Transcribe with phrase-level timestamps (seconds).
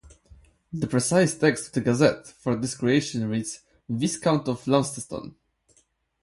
[0.73, 5.35] The precise text of the Gazette, for this creation reads "Viscount of Launceston".